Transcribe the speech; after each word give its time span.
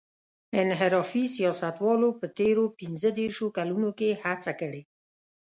انحرافي 0.61 1.23
سیاستوالو 1.35 2.09
په 2.19 2.25
تېرو 2.39 2.63
پينځه 2.79 3.09
دېرشو 3.19 3.47
کلونو 3.57 3.89
کې 3.99 4.19
هڅه 4.23 4.51
کړې. 4.59 4.81